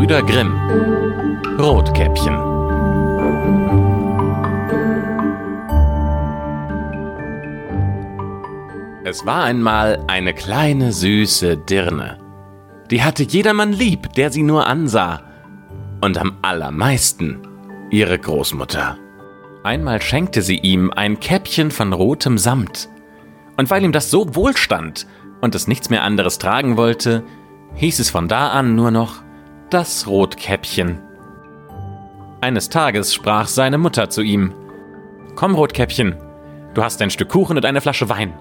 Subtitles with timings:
[0.00, 0.56] Gebrüder Grimm
[1.58, 2.34] Rotkäppchen
[9.04, 12.18] Es war einmal eine kleine süße Dirne.
[12.90, 15.22] Die hatte jedermann lieb, der sie nur ansah.
[16.00, 17.46] Und am allermeisten
[17.90, 18.96] ihre Großmutter.
[19.64, 22.88] Einmal schenkte sie ihm ein Käppchen von rotem Samt.
[23.58, 25.06] Und weil ihm das so wohlstand
[25.42, 27.22] und es nichts mehr anderes tragen wollte,
[27.74, 29.22] hieß es von da an nur noch
[29.70, 31.00] das Rotkäppchen.
[32.40, 34.52] Eines Tages sprach seine Mutter zu ihm
[35.36, 36.16] Komm, Rotkäppchen,
[36.74, 38.34] du hast ein Stück Kuchen und eine Flasche Wein.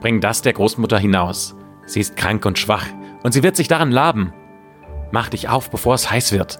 [0.00, 1.56] Bring das der Großmutter hinaus.
[1.86, 2.86] Sie ist krank und schwach,
[3.22, 4.34] und sie wird sich daran laben.
[5.10, 6.58] Mach dich auf, bevor es heiß wird.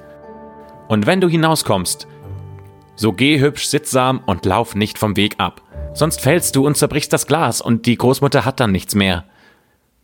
[0.89, 2.09] Und wenn du hinauskommst,
[2.97, 5.61] so geh hübsch sittsam und lauf nicht vom Weg ab.
[5.93, 9.25] Sonst fällst du und zerbrichst das Glas und die Großmutter hat dann nichts mehr.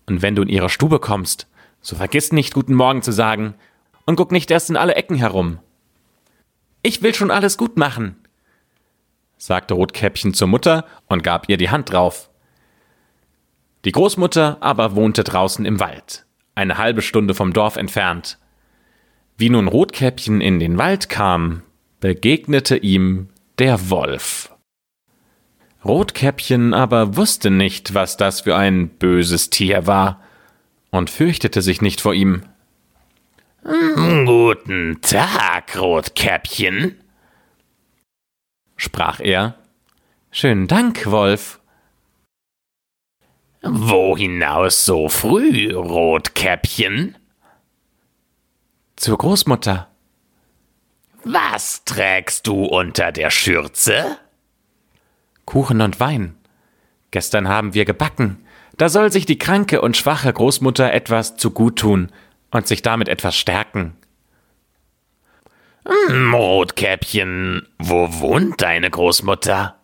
[0.07, 1.47] Und wenn du in ihre Stube kommst,
[1.81, 3.55] so vergiss nicht guten Morgen zu sagen
[4.11, 5.61] und guck nicht erst in alle Ecken herum.
[6.83, 8.17] Ich will schon alles gut machen,
[9.39, 12.29] sagte Rotkäppchen zur Mutter und gab ihr die Hand drauf.
[13.85, 18.39] Die Großmutter aber wohnte draußen im Wald, eine halbe Stunde vom Dorf entfernt.
[19.37, 21.63] Wie nun Rotkäppchen in den Wald kam,
[22.01, 23.29] begegnete ihm
[23.61, 24.53] der Wolf.
[25.85, 30.21] Rotkäppchen aber wusste nicht, was das für ein böses Tier war,
[30.91, 32.43] und fürchtete sich nicht vor ihm.
[33.63, 36.99] Guten Tag, Rotkäppchen,
[38.77, 39.57] sprach er.
[40.31, 41.61] Schönen Dank, Wolf.
[43.61, 47.19] Wo hinaus so früh, Rotkäppchen?
[48.97, 49.89] Zur Großmutter.
[51.25, 54.17] Was trägst du unter der Schürze?
[55.45, 56.35] Kuchen und Wein.
[57.11, 58.47] Gestern haben wir gebacken.
[58.79, 62.11] Da soll sich die kranke und schwache Großmutter etwas zu gut tun
[62.51, 63.97] und sich damit etwas stärken.
[65.87, 69.77] Hm, Rotkäppchen, wo wohnt deine Großmutter?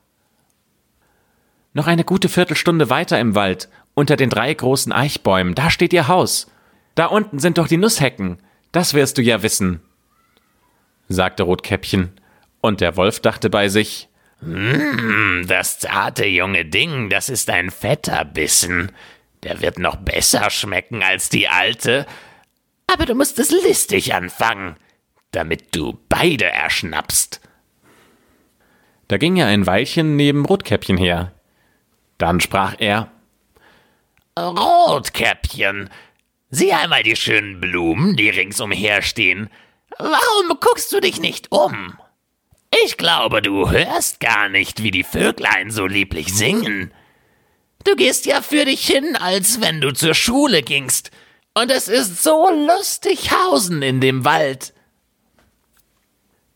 [1.72, 6.08] Noch eine gute Viertelstunde weiter im Wald, unter den drei großen Eichbäumen, da steht ihr
[6.08, 6.50] Haus.
[6.94, 8.38] Da unten sind doch die Nusshecken.
[8.72, 9.80] Das wirst du ja wissen
[11.08, 12.12] sagte Rotkäppchen,
[12.60, 14.08] und der Wolf dachte bei sich,
[14.40, 18.92] hm, das zarte junge Ding, das ist ein fetter Bissen.
[19.42, 22.06] Der wird noch besser schmecken als die alte.
[22.86, 24.76] Aber du musst es listig anfangen,
[25.32, 27.40] damit du beide erschnappst.
[29.08, 31.32] Da ging er ein Weilchen neben Rotkäppchen her.
[32.18, 33.10] Dann sprach er
[34.38, 35.88] Rotkäppchen,
[36.50, 39.48] sieh einmal die schönen Blumen, die ringsumher stehen.
[39.98, 41.98] Warum guckst du dich nicht um?
[42.84, 46.92] Ich glaube, du hörst gar nicht, wie die Vöglein so lieblich singen.
[47.84, 51.10] Du gehst ja für dich hin, als wenn du zur Schule gingst.
[51.58, 54.74] Und es ist so lustig Hausen in dem Wald.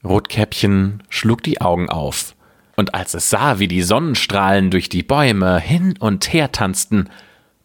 [0.05, 2.37] Rotkäppchen schlug die Augen auf,
[2.77, 7.09] und als es sah, wie die Sonnenstrahlen durch die Bäume hin und her tanzten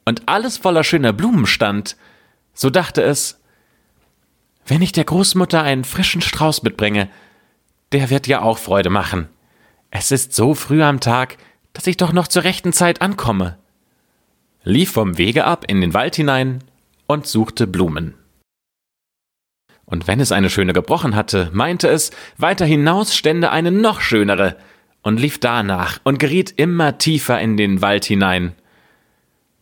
[0.06, 1.98] und alles voller schöner Blumen stand,
[2.54, 3.42] so dachte es,
[4.66, 7.10] wenn ich der Großmutter einen frischen Strauß mitbringe,
[7.92, 9.28] der wird ja auch Freude machen.
[9.92, 11.38] Es ist so früh am Tag,
[11.74, 13.58] dass ich doch noch zur rechten Zeit ankomme.
[14.64, 16.64] Lief vom Wege ab in den Wald hinein
[17.08, 18.16] und suchte Blumen.
[19.86, 24.58] Und wenn es eine schöne gebrochen hatte, meinte es, weiter hinaus stände eine noch schönere,
[25.06, 28.56] und lief danach und geriet immer tiefer in den Wald hinein.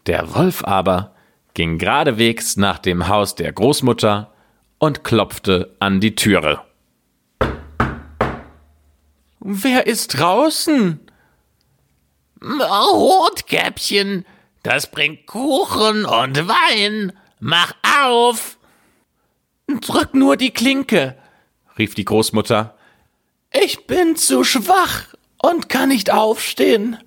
[0.08, 1.14] Der Wolf aber
[1.54, 4.34] ging geradewegs nach dem Haus der Großmutter
[4.80, 6.62] und klopfte an die Türe.
[9.42, 11.02] Wer ist draußen?
[12.42, 14.25] Rotkäppchen,
[14.64, 17.12] das bringt Kuchen und Wein.
[17.46, 17.74] Mach
[18.06, 18.58] auf!
[19.68, 21.18] Drück nur die Klinke,
[21.78, 22.78] rief die Großmutter.
[23.52, 26.98] Ich bin zu schwach und kann nicht aufstehen.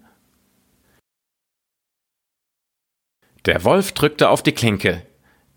[3.46, 5.06] Der Wolf drückte auf die Klinke.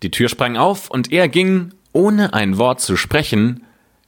[0.02, 3.66] Die Tür sprang auf und er ging, ohne ein Wort zu sprechen,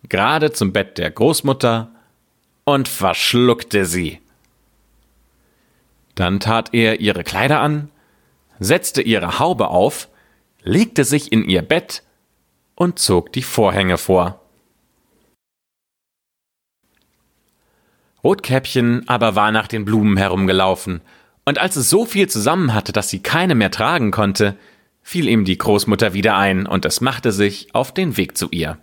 [0.08, 1.90] gerade zum Bett der Großmutter
[2.64, 4.22] und verschluckte sie.
[6.14, 7.90] Dann tat er ihre Kleider an,
[8.58, 10.08] setzte ihre Haube auf,
[10.64, 12.02] legte sich in ihr Bett
[12.74, 14.40] und zog die Vorhänge vor.
[18.24, 21.00] Rotkäppchen aber war nach den Blumen herumgelaufen,
[21.44, 24.56] und als es so viel zusammen hatte, dass sie keine mehr tragen konnte,
[25.02, 28.78] fiel ihm die Großmutter wieder ein, und es machte sich auf den Weg zu ihr.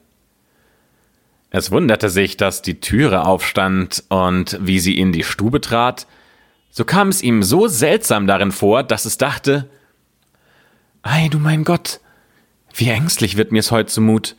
[1.52, 6.06] Es wunderte sich, dass die Türe aufstand, und wie sie in die Stube trat,
[6.70, 9.70] so kam es ihm so seltsam darin vor, dass es dachte
[11.02, 12.02] Ei, du mein Gott,
[12.74, 14.36] wie ängstlich wird mir's heut zumut,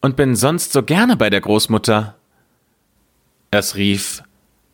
[0.00, 2.16] und bin sonst so gerne bei der Großmutter.
[3.50, 4.22] Es rief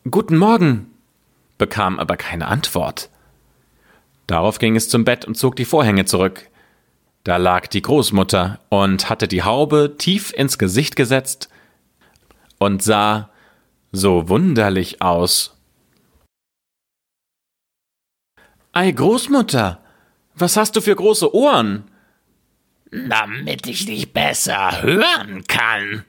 [0.08, 0.90] Guten Morgen,
[1.58, 3.10] bekam aber keine Antwort.
[4.26, 6.48] Darauf ging es zum Bett und zog die Vorhänge zurück.
[7.24, 11.48] Da lag die Großmutter und hatte die Haube tief ins Gesicht gesetzt
[12.58, 13.30] und sah
[13.90, 15.56] so wunderlich aus.
[18.72, 19.80] Ei, Großmutter,
[20.36, 21.90] was hast du für große Ohren?
[22.90, 26.04] Damit ich dich besser hören kann.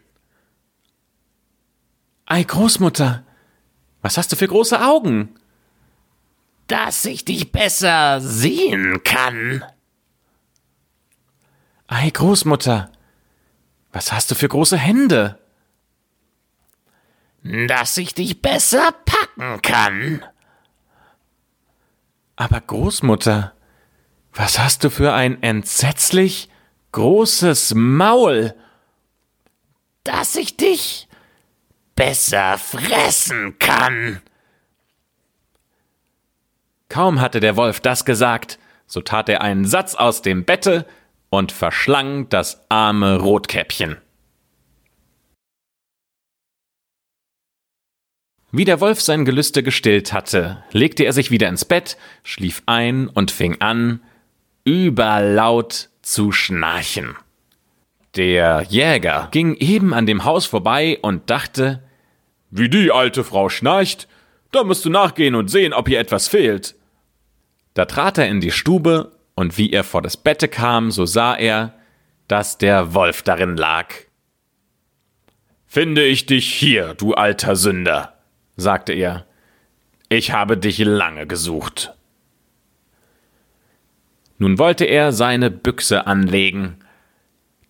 [2.26, 3.24] Ei, Großmutter,
[4.02, 5.36] was hast du für große Augen?
[6.68, 9.64] Dass ich dich besser sehen kann.
[11.88, 12.92] Ei, Großmutter,
[13.94, 15.40] was hast du für große Hände?
[17.44, 20.24] Dass ich dich besser packen kann.
[22.36, 23.54] Aber Großmutter,
[24.38, 26.50] was hast du für ein entsetzlich
[26.92, 28.54] großes Maul?
[30.04, 31.08] Dass ich dich
[31.96, 34.22] besser fressen kann.
[36.90, 40.86] Kaum hatte der Wolf das gesagt, so tat er einen Satz aus dem Bette
[41.30, 43.98] und verschlang das arme Rotkäppchen.
[48.52, 53.08] Wie der Wolf sein Gelüste gestillt hatte, legte er sich wieder ins Bett, schlief ein
[53.10, 54.00] und fing an,
[54.68, 57.16] überlaut zu schnarchen.
[58.18, 61.82] Der Jäger ging eben an dem Haus vorbei und dachte,
[62.50, 64.10] wie die alte Frau schnarcht,
[64.52, 66.76] da musst du nachgehen und sehen, ob ihr etwas fehlt.
[67.76, 71.34] Da trat er in die Stube und wie er vor das Bette kam, so sah
[71.36, 71.74] er,
[72.28, 73.94] dass der Wolf darin lag.
[75.66, 78.18] Finde ich dich hier, du alter Sünder,
[78.58, 79.26] sagte er.
[80.10, 81.94] Ich habe dich lange gesucht.
[84.38, 86.78] Nun wollte er seine Büchse anlegen.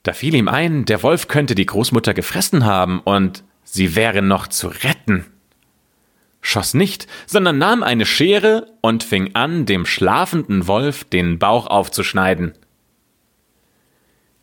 [0.03, 4.47] Da fiel ihm ein, der Wolf könnte die Großmutter gefressen haben und sie wäre noch
[4.47, 5.25] zu retten
[6.47, 12.53] schoss nicht, sondern nahm eine Schere und fing an, dem schlafenden Wolf den Bauch aufzuschneiden.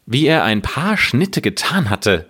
[0.04, 2.28] Wie er ein paar Schnitte getan hatte,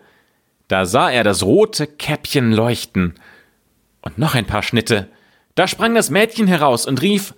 [0.68, 3.14] da sah er das rote Käppchen leuchten.
[4.00, 5.08] Und noch ein paar Schnitte.
[5.56, 7.34] Da sprang das Mädchen heraus und rief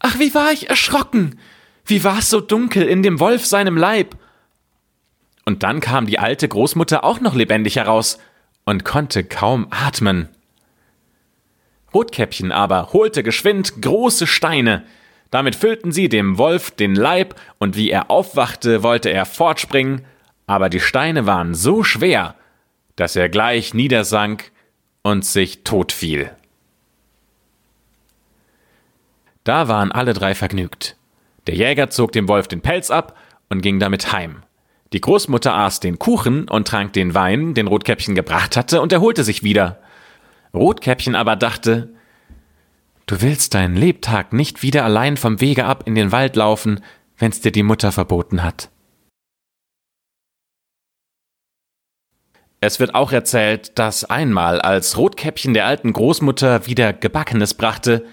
[0.00, 1.38] Ach, wie war ich erschrocken.
[1.86, 4.16] Wie war es so dunkel in dem Wolf seinem Leib.
[5.44, 8.18] Und dann kam die alte Großmutter auch noch lebendig heraus
[8.64, 10.28] und konnte kaum atmen.
[11.92, 14.84] Rotkäppchen aber holte geschwind große Steine.
[15.30, 20.04] Damit füllten sie dem Wolf den Leib, und wie er aufwachte, wollte er fortspringen,
[20.46, 22.34] aber die Steine waren so schwer,
[22.96, 24.50] dass er gleich niedersank
[25.02, 26.30] und sich tot fiel.
[29.44, 30.96] Da waren alle drei vergnügt.
[31.50, 33.18] Der Jäger zog dem Wolf den Pelz ab
[33.48, 34.44] und ging damit heim.
[34.92, 39.24] Die Großmutter aß den Kuchen und trank den Wein, den Rotkäppchen gebracht hatte, und erholte
[39.24, 39.80] sich wieder.
[40.54, 41.92] Rotkäppchen aber dachte,
[43.06, 46.84] Du willst deinen Lebtag nicht wieder allein vom Wege ab in den Wald laufen,
[47.18, 48.70] wenn's dir die Mutter verboten hat.
[52.60, 58.06] Es wird auch erzählt, dass einmal, als Rotkäppchen der alten Großmutter wieder Gebackenes brachte,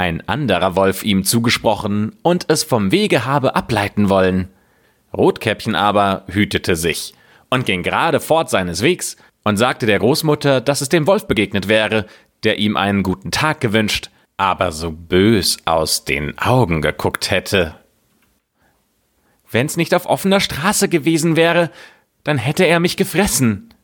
[0.00, 4.48] ein anderer Wolf ihm zugesprochen und es vom Wege habe ableiten wollen.
[5.12, 7.12] Rotkäppchen aber hütete sich
[7.50, 11.68] und ging gerade fort seines Wegs und sagte der Großmutter, dass es dem Wolf begegnet
[11.68, 12.06] wäre,
[12.44, 17.74] der ihm einen guten Tag gewünscht, aber so bös aus den Augen geguckt hätte.
[19.50, 21.70] Wenn's nicht auf offener Straße gewesen wäre,
[22.24, 23.74] dann hätte er mich gefressen.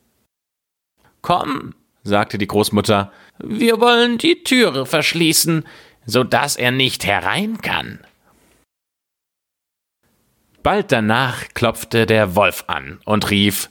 [1.21, 5.63] Komm, sagte die Großmutter, wir wollen die Türe verschließen,
[6.07, 7.99] so dass er nicht herein kann.
[10.63, 13.69] Bald danach klopfte der Wolf an und rief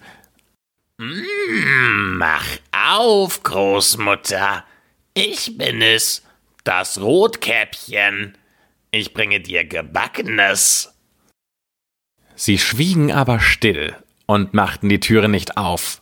[0.98, 4.64] Mm, mach auf, Großmutter.
[5.12, 6.22] Ich bin es,
[6.64, 8.38] das Rotkäppchen.
[8.90, 10.94] Ich bringe dir Gebackenes.
[12.34, 16.00] Sie schwiegen aber still und machten die Türe nicht auf.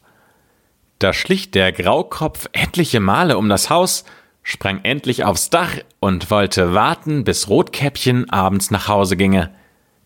[1.00, 4.05] Da schlich der Graukopf etliche Male um das Haus,
[4.45, 9.53] sprang endlich aufs Dach und wollte warten, bis Rotkäppchen abends nach Hause ginge.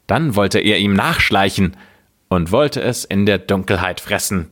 [0.06, 1.76] Dann wollte er ihm nachschleichen
[2.28, 4.50] und wollte es in der Dunkelheit fressen.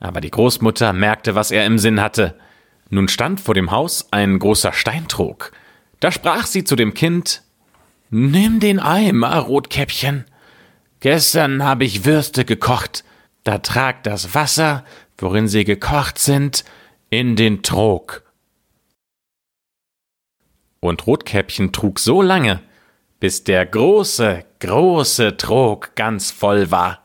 [0.00, 2.38] Aber die Großmutter merkte, was er im Sinn hatte.
[2.88, 5.52] Nun stand vor dem Haus ein großer Steintrog.
[6.00, 7.42] Da sprach sie zu dem Kind
[8.10, 10.24] Nimm den Eimer, Rotkäppchen.
[11.00, 13.04] Gestern habe ich Würste gekocht.
[13.44, 14.84] Da trag das Wasser,
[15.18, 16.64] worin sie gekocht sind,
[17.10, 18.22] in den Trog.
[20.80, 22.60] Und Rotkäppchen trug so lange,
[23.20, 27.04] bis der große, große Trog ganz voll war.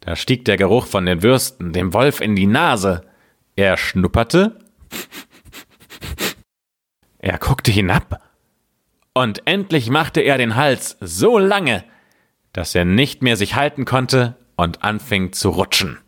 [0.00, 3.02] Da stieg der Geruch von den Würsten dem Wolf in die Nase.
[3.56, 4.58] Er schnupperte,
[7.18, 8.22] er guckte hinab,
[9.12, 11.84] und endlich machte er den Hals so lange,
[12.52, 15.98] dass er nicht mehr sich halten konnte und anfing zu rutschen.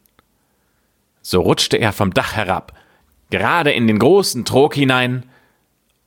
[1.21, 2.73] So rutschte er vom Dach herab,
[3.31, 5.30] gerade in den großen Trog hinein,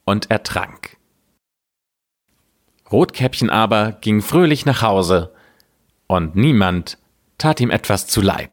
[0.06, 0.98] und ertrank.
[2.92, 5.34] Rotkäppchen aber ging fröhlich nach Hause,
[6.08, 6.98] und niemand
[7.38, 8.42] tat ihm etwas zuleid.